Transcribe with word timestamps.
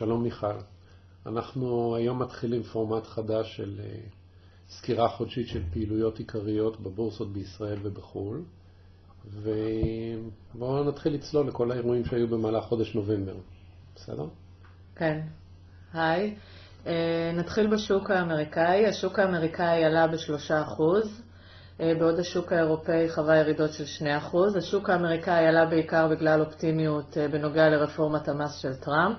שלום 0.00 0.22
מיכל. 0.22 0.54
אנחנו 1.26 1.96
היום 1.96 2.22
מתחילים 2.22 2.62
פורמט 2.62 3.06
חדש 3.06 3.56
של 3.56 3.80
אה, 3.80 3.94
סקירה 4.68 5.08
חודשית 5.08 5.48
של 5.48 5.62
פעילויות 5.72 6.18
עיקריות 6.18 6.80
בבורסות 6.80 7.32
בישראל 7.32 7.78
ובחו"ל. 7.82 8.42
ובואו 9.24 10.84
נתחיל 10.84 11.14
לצלול 11.14 11.48
לכל 11.48 11.72
האירועים 11.72 12.04
שהיו 12.04 12.28
במהלך 12.28 12.64
חודש 12.64 12.94
נובמבר. 12.94 13.34
בסדר? 13.94 14.24
כן. 14.96 15.20
היי. 15.92 16.34
אה, 16.86 17.32
נתחיל 17.34 17.66
בשוק 17.66 18.10
האמריקאי. 18.10 18.86
השוק 18.86 19.18
האמריקאי 19.18 19.84
עלה 19.84 20.06
בשלושה 20.06 20.62
אחוז. 20.62 21.22
אה, 21.80 21.92
בעוד 21.98 22.18
השוק 22.18 22.52
האירופאי 22.52 23.08
חווה 23.08 23.36
ירידות 23.36 23.72
של 23.72 24.04
2%. 24.32 24.58
השוק 24.58 24.90
האמריקאי 24.90 25.46
עלה 25.46 25.66
בעיקר 25.66 26.08
בגלל 26.08 26.40
אופטימיות 26.40 27.16
בנוגע 27.32 27.68
לרפורמת 27.68 28.28
המס 28.28 28.58
של 28.58 28.74
טראמפ. 28.74 29.18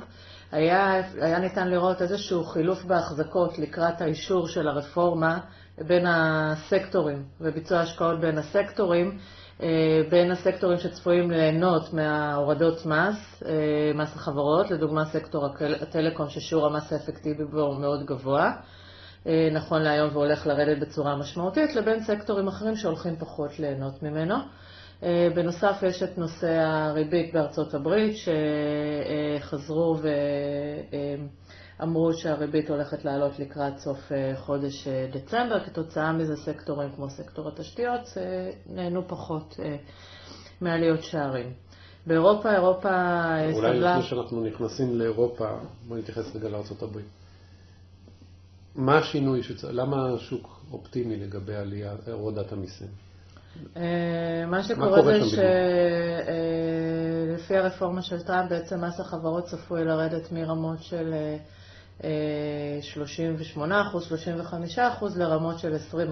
היה, 0.52 1.02
היה 1.22 1.40
ניתן 1.40 1.68
לראות 1.68 2.02
איזשהו 2.02 2.44
חילוף 2.44 2.84
בהחזקות 2.84 3.60
לקראת 3.60 4.02
האישור 4.02 4.48
של 4.48 4.68
הרפורמה 4.68 5.40
בין 5.78 6.06
הסקטורים 6.08 7.24
וביצוע 7.42 7.80
השקעות 7.80 8.20
בין 8.20 8.38
הסקטורים, 8.38 9.18
אה, 9.62 9.68
בין 10.10 10.32
הסקטורים 10.32 10.78
שצפויים 10.78 11.32
ליהנות 11.32 11.94
מההורדות 11.94 12.86
מס, 12.86 13.44
מס 13.96 14.16
החברות, 14.16 14.72
לדוגמה 14.72 15.06
סקטור 15.06 15.46
הטלקום 15.82 16.30
ששיעור 16.30 16.68
המס 16.68 16.94
האפקטיבי 16.94 17.46
בו 17.46 17.74
מאוד 17.74 18.06
גבוה. 18.06 18.52
אה, 19.28 19.50
נכון 19.52 19.82
להיום 19.82 20.10
והולך 20.14 20.48
לרדת 20.48 20.78
בצורה 20.82 21.16
משמעותית, 21.16 21.76
לבין 21.76 22.04
סקטורים 22.04 22.48
אחרים 22.48 22.76
שהולכים 22.76 23.16
פחות 23.16 23.60
ליהנות 23.60 24.04
ממנו. 24.04 24.36
אה, 25.04 25.28
בנוסף, 25.36 25.84
יש 25.88 26.04
את 26.04 26.18
נושא 26.18 26.48
הריבית 26.48 27.34
בארצות 27.34 27.74
הברית, 27.74 28.16
שחזרו 29.40 29.98
ואמרו 31.80 32.14
שהריבית 32.14 32.70
הולכת 32.70 33.06
לעלות 33.06 33.40
לקראת 33.40 33.78
סוף 33.78 34.12
אה, 34.12 34.34
חודש 34.36 34.88
דצמבר. 34.88 35.66
כתוצאה 35.66 36.14
מזה, 36.14 36.36
סקטורים 36.36 36.90
כמו 36.96 37.10
סקטור 37.10 37.48
התשתיות 37.48 38.02
נהנו 38.66 39.08
פחות 39.08 39.56
מעליות 40.62 41.04
שערים. 41.04 41.54
באירופה, 42.08 42.54
אירופה 42.54 42.90
סבלה... 43.54 43.70
אולי 43.70 43.80
לפני 43.80 44.04
שאנחנו 44.04 44.44
נכנסים 44.44 45.00
לאירופה, 45.00 45.48
בואו 45.88 46.00
נתייחס 46.00 46.36
רגע 46.36 46.50
לארה"ב. 46.50 46.98
מה 48.76 48.98
השינוי, 48.98 49.44
שצ... 49.44 49.64
למה 49.64 50.14
השוק 50.14 50.62
אופטימי 50.72 51.18
לגבי 51.18 51.54
הורדת 52.12 52.52
המיסים? 52.52 53.11
אה, 53.78 54.46
מה 54.48 54.64
שקורה 54.64 55.02
זה 55.02 55.20
שלפי 55.26 55.44
אה, 57.54 57.60
הרפורמה 57.60 58.02
של 58.02 58.22
טראמפ, 58.22 58.50
בעצם 58.50 58.84
מס 58.86 59.00
החברות 59.00 59.46
צפוי 59.46 59.86
לרדת 59.86 60.32
מרמות 60.32 60.84
של 60.84 61.14
38 62.82 63.76
אה, 63.80 63.84
35 64.02 64.80
לרמות 65.16 65.60
של 65.60 65.76
20 65.76 66.10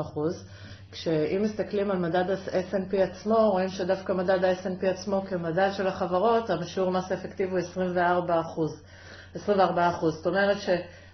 כשאם 0.91 1.41
מסתכלים 1.43 1.91
על 1.91 1.97
מדד 1.97 2.31
ה-S&P 2.31 2.97
עצמו, 2.97 3.51
רואים 3.51 3.69
שדווקא 3.69 4.13
מדד 4.13 4.43
ה-S&P 4.43 4.85
עצמו 4.85 5.21
כמדד 5.29 5.69
של 5.77 5.87
החברות, 5.87 6.49
השיעור 6.49 6.91
מס 6.91 7.11
האפקטיבי 7.11 7.51
הוא 7.51 7.59
24 7.59 8.41
24 9.35 9.91
זאת 10.09 10.27
אומרת 10.27 10.57
ש... 10.59 10.69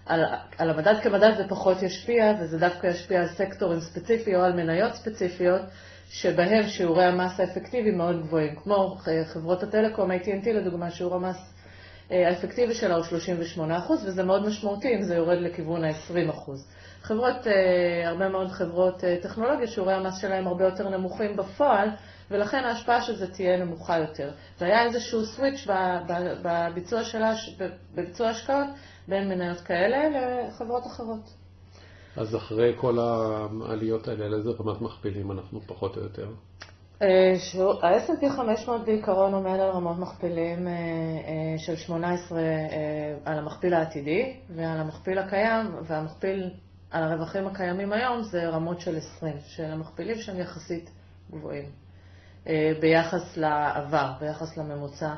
על, 0.06 0.24
על 0.58 0.70
המדד 0.70 0.94
כמדד 1.02 1.36
זה 1.36 1.48
פחות 1.48 1.82
ישפיע, 1.82 2.34
וזה 2.40 2.58
דווקא 2.58 2.86
ישפיע 2.86 3.20
על 3.20 3.28
סקטורים 3.28 3.80
ספציפיים 3.80 4.36
או 4.36 4.44
על 4.44 4.52
מניות 4.52 4.94
ספציפיות, 4.94 5.60
שבהם 6.10 6.68
שיעורי 6.68 7.04
המס 7.04 7.40
האפקטיבי 7.40 7.90
מאוד 7.90 8.22
גבוהים. 8.22 8.54
כמו 8.54 8.96
חברות 9.24 9.62
הטלקום, 9.62 10.10
AT&T 10.10 10.48
לדוגמה, 10.52 10.90
שיעור 10.90 11.14
המס 11.14 11.56
אה, 12.12 12.28
האפקטיבי 12.28 12.74
שלה 12.74 12.94
הוא 12.94 13.04
38%, 13.58 13.92
וזה 13.92 14.22
מאוד 14.22 14.46
משמעותי 14.46 14.94
אם 14.94 15.02
זה 15.02 15.14
יורד 15.14 15.38
לכיוון 15.38 15.84
ה-20%. 15.84 16.50
חברות, 17.02 17.46
אה, 17.46 18.08
הרבה 18.08 18.28
מאוד 18.28 18.50
חברות 18.50 19.04
אה, 19.04 19.16
טכנולוגיה, 19.22 19.66
שיעורי 19.66 19.94
המס 19.94 20.18
שלהם 20.18 20.46
הרבה 20.46 20.64
יותר 20.64 20.88
נמוכים 20.88 21.36
בפועל, 21.36 21.88
ולכן 22.30 22.64
ההשפעה 22.64 23.02
של 23.02 23.16
זה 23.16 23.32
תהיה 23.32 23.56
נמוכה 23.56 23.98
יותר. 23.98 24.30
והיה 24.60 24.84
איזשהו 24.84 25.24
סוויץ' 25.24 25.66
בביצוע, 26.42 27.04
שלה, 27.04 27.32
בביצוע 27.94 28.28
השקעות 28.28 28.66
בין 29.08 29.28
מניות 29.28 29.60
כאלה 29.60 29.98
לחברות 30.48 30.86
אחרות. 30.86 31.45
אז 32.16 32.36
אחרי 32.36 32.72
כל 32.76 32.98
העליות 32.98 34.08
האלה, 34.08 34.24
על 34.24 34.34
איזה 34.34 34.50
רמת 34.50 34.80
מכפילים 34.80 35.32
אנחנו 35.32 35.60
פחות 35.60 35.96
או 35.96 36.02
יותר? 36.02 36.28
אה, 37.02 37.32
ה-S&P 37.82 38.30
500 38.36 38.84
בעיקרון 38.84 39.34
עומד 39.34 39.60
על 39.60 39.70
רמות 39.70 39.98
מכפילים 39.98 40.68
אה, 40.68 40.72
אה, 40.72 41.58
של 41.58 41.76
18 41.76 42.40
על 43.24 43.38
המכפיל 43.38 43.74
העתידי 43.74 44.36
ועל 44.54 44.80
המכפיל 44.80 45.18
הקיים, 45.18 45.66
והמכפיל 45.86 46.50
על 46.90 47.02
הרווחים 47.02 47.46
הקיימים 47.46 47.92
היום 47.92 48.22
זה 48.22 48.48
רמות 48.48 48.80
של 48.80 48.96
20, 48.96 49.36
של 49.46 49.64
המכפילים 49.64 50.16
שהם 50.18 50.40
יחסית 50.40 50.90
גבוהים 51.30 51.64
ביחס 52.80 53.36
לעבר, 53.36 54.12
ביחס 54.20 54.56
לממוצע 54.56 55.14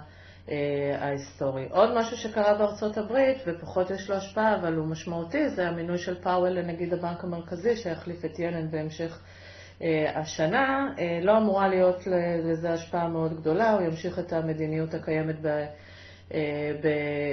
ההיסטורי. 0.99 1.67
עוד 1.71 1.99
משהו 1.99 2.17
שקרה 2.17 2.55
בארצות 2.55 2.99
הברית, 2.99 3.39
ופחות 3.47 3.91
יש 3.91 4.11
לו 4.11 4.17
השפעה, 4.17 4.57
אבל 4.57 4.75
הוא 4.75 4.87
משמעותי, 4.87 5.49
זה 5.49 5.69
המינוי 5.69 5.99
של 5.99 6.23
פאוול 6.23 6.51
לנגיד 6.51 6.95
הבנק 6.95 7.25
המרכזי, 7.25 7.77
שיחליף 7.77 8.25
את 8.25 8.39
ילן 8.39 8.71
בהמשך 8.71 9.21
אה, 9.83 10.21
השנה. 10.21 10.95
אה, 10.99 11.19
לא 11.23 11.39
אמורה 11.39 11.69
להיות 11.69 12.07
לזה 12.45 12.73
השפעה 12.73 13.09
מאוד 13.09 13.41
גדולה, 13.41 13.73
הוא 13.73 13.83
ימשיך 13.83 14.19
את 14.19 14.33
המדיניות 14.33 14.95
הקיימת 14.95 15.37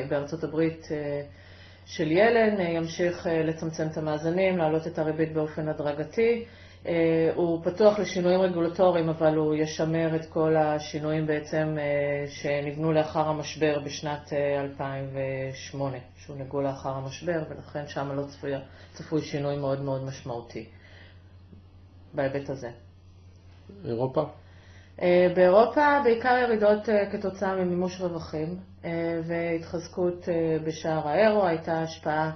בארצות 0.10 0.44
הברית. 0.44 0.88
של 1.86 2.12
ילן, 2.12 2.60
ימשיך 2.60 3.28
לצמצם 3.32 3.88
את 3.92 3.98
המאזנים, 3.98 4.58
להעלות 4.58 4.88
את 4.88 5.00
הריבית 5.00 5.34
באופן 5.34 5.68
הדרגתי. 5.68 6.46
אה, 6.88 7.32
הוא 7.36 7.64
פתוח 7.64 8.00
לשינויים 8.00 8.42
רגולטוריים, 8.42 9.10
אבל 9.10 9.36
הוא 9.36 9.56
ישמר 9.56 10.16
את 10.16 10.26
כל 10.26 10.56
השינויים 10.58 11.28
בעצם 11.28 11.76
אה, 11.80 12.28
שנבנו 12.28 12.94
לאחר 12.94 13.30
המשבר 13.30 13.80
בשנת 13.86 14.34
2008, 14.34 15.96
אה, 15.96 16.02
שהונהגו 16.18 16.62
לאחר 16.62 16.90
המשבר, 16.90 17.44
ולכן 17.50 17.88
שם 17.88 18.12
לא 18.12 18.24
צפוי, 18.24 18.52
צפוי 18.94 19.22
שינוי 19.22 19.58
מאוד 19.58 19.82
מאוד 19.82 20.04
משמעותי 20.04 20.66
בהיבט 22.14 22.50
הזה. 22.50 22.70
אירופה? 23.86 24.24
באירופה 25.36 26.00
בעיקר 26.04 26.38
ירידות 26.44 26.90
כתוצאה 27.12 27.56
ממימוש 27.56 28.02
רווחים 28.02 28.58
והתחזקות 29.24 30.28
בשער 30.66 31.08
האירו, 31.08 31.46
הייתה 31.46 31.82
השפעה 31.82 32.32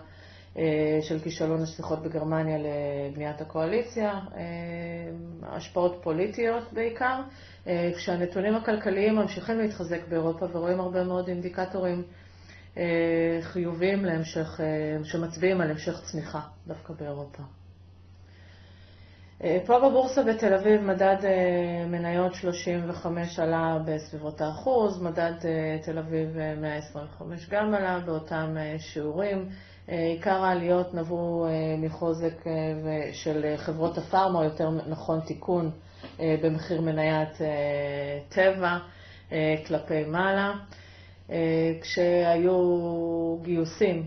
של 1.02 1.20
כישלון 1.20 1.62
השיחות 1.62 2.04
בגרמניה 2.04 2.58
לבניית 2.58 3.42
הקואליציה, 3.42 4.12
אה, 4.12 4.42
השפעות 5.44 6.00
פוליטיות 6.04 6.74
בעיקר, 6.74 7.22
אה, 7.68 7.92
כשהנתונים 7.96 8.56
הכלכליים 8.56 9.16
ממשיכים 9.16 9.60
להתחזק 9.60 10.08
באירופה 10.10 10.46
ורואים 10.52 10.80
הרבה 10.80 11.04
מאוד 11.04 11.28
אינדיקטורים 11.28 12.04
חיוביים 13.42 14.06
להמשך, 14.06 14.60
שמצביעים 15.04 15.62
על 15.62 15.72
המשך 15.72 16.02
צמיחה 16.04 16.40
דווקא 16.68 16.94
באירופה. 16.94 17.44
פה 19.66 19.80
בבורסה 19.80 20.24
בתל 20.24 20.54
אביב 20.54 20.82
מדד 20.82 21.18
מניות 21.88 22.34
35 22.34 23.40
עלה 23.40 23.78
בסביבות 23.86 24.42
האחוז, 24.42 25.02
מדד 25.02 25.34
תל 25.82 25.98
אביב 25.98 26.38
125 26.62 27.50
גם 27.50 27.74
עלה 27.74 28.00
באותם 28.00 28.56
שיעורים. 28.78 29.50
עיקר 29.90 30.44
העליות 30.44 30.94
נבעו 30.94 31.46
אה, 31.46 31.76
מחוזק 31.78 32.48
אה, 32.48 32.54
של 33.14 33.54
חברות 33.58 33.98
הפארמה, 33.98 34.44
יותר 34.44 34.70
נכון 34.70 35.20
תיקון 35.20 35.72
אה, 36.20 36.36
במחיר 36.44 36.82
מניית 36.82 37.38
טבע 38.30 38.78
כלפי 39.68 40.04
מעלה, 40.04 40.54
כשהיו 41.82 42.58
גיוסים, 43.42 44.06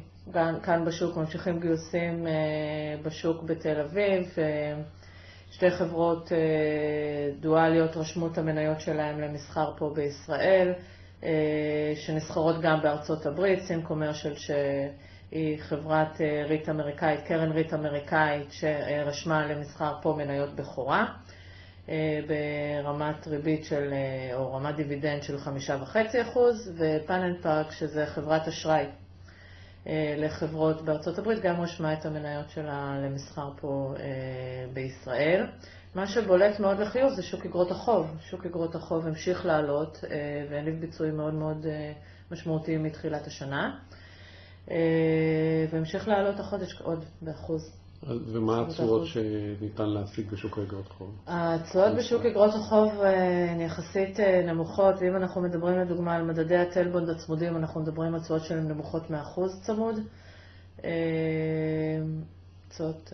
כאן 0.63 0.85
בשוק 0.87 1.17
ממשיכים 1.17 1.61
גיוסים 1.61 2.27
בשוק 3.03 3.43
בתל 3.43 3.81
אביב, 3.81 4.35
שתי 5.51 5.71
חברות 5.71 6.33
דואליות 7.41 7.97
רשמו 7.97 8.27
את 8.27 8.39
המניות 8.39 8.81
שלהם 8.81 9.21
למסחר 9.21 9.73
פה 9.79 9.93
בישראל, 9.95 10.73
שנסחרות 11.95 12.61
גם 12.61 12.83
בארצות 12.83 13.27
הברית, 13.27 13.63
סין 13.63 13.83
קומרשל 13.83 14.37
ש... 14.37 14.51
היא 15.33 15.59
חברת 15.61 16.21
אה, 16.21 16.45
ריט 16.49 16.69
אמריקאית, 16.69 17.21
קרן 17.27 17.53
ריט 17.53 17.75
אמריקאית, 17.75 18.53
שרשמה 18.53 19.47
למסחר 19.47 19.95
פה 20.03 20.15
מניות 20.19 20.57
בכורה, 20.57 21.07
אה, 21.89 22.21
ברמת 22.27 23.27
ריבית 23.27 23.65
של, 23.65 23.93
אה, 23.93 24.37
או 24.37 24.55
רמת 24.55 24.77
דיבידנד 24.77 25.23
של 25.23 25.39
5.5%, 25.39 26.69
ופאנל 26.77 27.43
פארק, 27.43 27.73
שזה 27.73 28.07
חברת 28.07 28.49
אשראי 28.49 28.87
לחברות 30.17 30.83
בארצות 30.83 31.19
הברית, 31.19 31.43
גם 31.43 31.61
רשמה 31.61 31.93
את 31.93 32.07
המניות 32.07 32.51
שלה 32.51 32.99
למסחר 33.05 33.51
פה 33.61 33.95
בישראל. 34.73 35.47
מה 35.95 36.07
שבולט 36.07 36.61
מאוד 36.61 36.81
לחיוב 36.81 37.13
זה 37.13 37.23
שוק 37.23 37.47
אגרות 37.47 37.71
החוב. 37.71 38.07
שוק 38.21 38.47
אגרות 38.47 38.75
החוב 38.75 39.07
המשיך 39.07 39.47
לעלות 39.47 40.05
והניב 40.51 40.81
ביצועים 40.81 41.17
מאוד 41.17 41.35
מאוד 41.35 41.67
משמעותיים 42.31 42.83
מתחילת 42.83 43.27
השנה. 43.27 43.79
והמשך 45.73 46.09
לעלות 46.09 46.41
החודש 46.41 46.81
עוד 46.81 47.05
באחוז. 47.23 47.73
ומה 48.07 48.63
התשואות 48.63 49.07
שניתן 49.07 49.89
להשיג 49.89 50.31
בשוק 50.31 50.59
האגרות 50.59 50.89
חוב? 50.89 51.19
התשואות 51.27 51.97
בשוק 51.99 52.25
אגרות 52.25 52.55
החוב 52.55 52.93
הן 53.01 53.61
יחסית 53.61 54.21
נמוכות, 54.21 54.95
ואם 55.01 55.17
אנחנו 55.17 55.41
מדברים 55.41 55.79
לדוגמה 55.79 56.17
על 56.17 56.25
מדדי 56.25 56.57
הטלבונד 56.57 57.09
הצמודים, 57.09 57.57
אנחנו 57.57 57.81
מדברים 57.81 58.15
על 58.15 58.21
תשואות 58.21 58.45
שהן 58.45 58.69
נמוכות 58.69 59.11
מאחוז 59.11 59.61
צמוד. 59.63 59.97
תשואות 62.69 63.13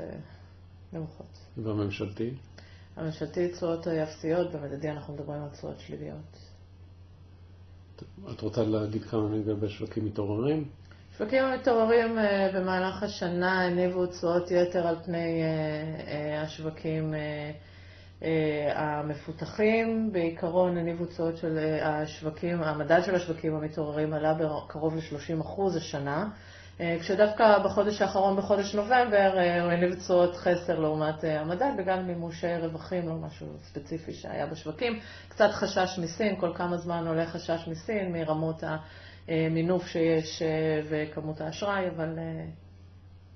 נמוכות. 0.93 1.39
והממשלתי? 1.57 2.31
הממשלתי 2.97 3.49
תשואות 3.49 3.89
אפסיות, 3.89 4.53
במדדי 4.53 4.91
אנחנו 4.91 5.15
מדברים 5.15 5.43
על 5.43 5.49
תשואות 5.49 5.81
שליליות. 5.81 6.39
את 8.33 8.41
רוצה 8.41 8.63
להגיד 8.63 9.05
כמה 9.05 9.29
לגבי 9.29 9.69
שווקים 9.69 10.05
מתעוררים? 10.05 10.69
שווקים 11.19 11.45
המתעוררים 11.45 12.19
במהלך 12.55 13.03
השנה 13.03 13.63
הניבו 13.65 14.07
תשואות 14.07 14.51
יתר 14.51 14.87
על 14.87 14.97
פני 15.05 15.43
השווקים 16.43 17.15
המפותחים. 18.75 20.13
בעיקרון 20.13 20.77
הניבו 20.77 21.07
תשואות 21.07 21.37
של 21.37 21.59
השווקים, 21.83 22.63
המדד 22.63 23.01
של 23.05 23.15
השווקים 23.15 23.55
המתעוררים 23.55 24.13
עלה 24.13 24.35
בקרוב 24.35 24.97
ל-30% 24.97 25.77
השנה, 25.77 26.29
כשדווקא 27.01 27.59
בחודש 27.59 28.03
האחרון, 28.03 28.37
בחודש 28.37 28.75
נובמבר, 28.75 29.33
הוא 29.63 29.73
הניב 29.73 29.95
תשואות 29.95 30.37
חסר 30.37 30.79
לעומת 30.79 31.25
המדד, 31.25 31.73
בגלל 31.79 32.03
מימושי 32.03 32.57
רווחים, 32.63 33.09
לא 33.09 33.15
משהו 33.15 33.47
ספציפי 33.63 34.13
שהיה 34.13 34.47
בשווקים. 34.47 34.99
קצת 35.29 35.51
חשש 35.51 35.99
מסין, 36.03 36.41
כל 36.41 36.53
כמה 36.55 36.77
זמן 36.77 37.07
עולה 37.07 37.27
חשש 37.27 37.69
מסין 37.69 38.13
מרמות 38.13 38.63
המינוף 39.29 39.87
שיש 39.87 40.43
וכמות 40.89 41.41
האשראי, 41.41 41.89
אבל 41.89 42.09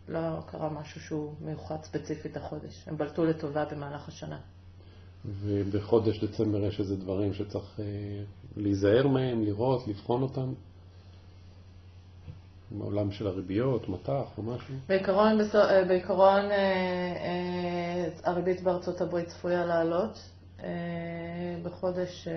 לא 0.09 0.21
קרה 0.47 0.71
משהו 0.71 1.01
שהוא 1.01 1.35
מיוחד 1.41 1.77
ספציפית 1.83 2.37
החודש. 2.37 2.85
הם 2.87 2.97
בלטו 2.97 3.25
לטובה 3.25 3.65
במהלך 3.65 4.09
השנה. 4.09 4.39
ובחודש 5.25 6.25
דצמבר 6.25 6.65
יש 6.65 6.81
איזה 6.81 6.97
דברים 6.97 7.35
שצריך 7.35 7.81
להיזהר 8.57 9.09
מהם, 9.09 9.45
לראות, 9.45 9.89
לבחון 9.89 10.23
אותם? 10.23 10.53
בעולם 12.79 13.11
של 13.11 13.27
הריביות, 13.27 13.89
מטח 13.89 14.25
או 14.39 14.43
משהו? 14.43 14.75
בעיקרון, 14.89 15.39
בעיקרון 15.89 16.45
הריבית 18.25 18.63
בארצות 18.63 19.01
הברית 19.01 19.29
צפויה 19.29 19.65
לעלות 19.65 20.19
בחודש 21.63 22.29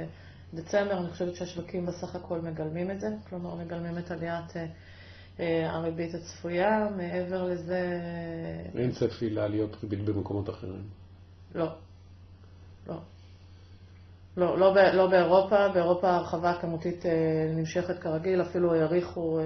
דצמבר. 0.53 0.97
אני 0.97 1.07
חושבת 1.09 1.35
שהשווקים 1.35 1.85
בסך 1.85 2.15
הכל 2.15 2.39
מגלמים 2.41 2.91
את 2.91 2.99
זה, 2.99 3.07
כלומר 3.29 3.55
מגלמים 3.55 3.97
את 3.97 4.11
עליית 4.11 4.53
הריבית 5.69 6.15
הצפויה. 6.15 6.87
מעבר 6.97 7.43
לזה... 7.43 7.99
אין 8.75 8.91
צפי 8.91 9.29
לעליות 9.29 9.77
ריבית 9.83 10.05
במקומות 10.05 10.49
אחרים? 10.49 10.83
לא. 11.55 11.67
לא. 12.87 12.97
לא, 14.37 14.57
לא 14.93 15.07
באירופה. 15.07 15.67
באירופה 15.67 16.09
ההרחבה 16.09 16.49
הכמותית 16.51 17.05
נמשכת 17.55 17.99
כרגיל, 17.99 18.41
אפילו 18.41 18.73
העריכו 18.73 19.39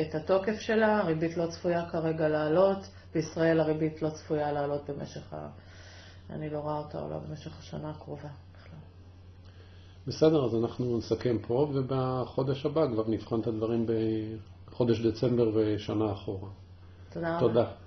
את 0.00 0.14
התוקף 0.14 0.60
שלה. 0.60 0.98
הריבית 0.98 1.36
לא 1.36 1.46
צפויה 1.46 1.90
כרגע 1.90 2.28
לעלות. 2.28 2.78
בישראל 3.14 3.60
הריבית 3.60 4.02
לא 4.02 4.10
צפויה 4.10 4.52
לעלות 4.52 4.90
במשך 4.90 5.32
ה... 5.32 5.48
אני 6.30 6.50
לא 6.50 6.58
רואה 6.58 6.78
אותה 6.78 6.98
עולה 6.98 7.18
במשך 7.18 7.58
השנה 7.58 7.90
הקרובה 7.90 8.28
בכלל. 8.54 8.78
בסדר, 10.06 10.44
אז 10.44 10.54
אנחנו 10.54 10.98
נסכם 10.98 11.36
פה, 11.46 11.70
ובחודש 11.74 12.66
הבא 12.66 12.86
כבר 12.92 13.04
נבחן 13.08 13.40
את 13.40 13.46
הדברים 13.46 13.86
בחודש 14.70 15.00
דצמבר 15.00 15.50
ושנה 15.54 16.12
אחורה. 16.12 16.48
תודה 17.12 17.38
רבה. 17.38 17.48
תודה. 17.48 17.83